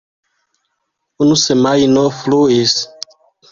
[1.25, 2.77] Unu semajno fluis.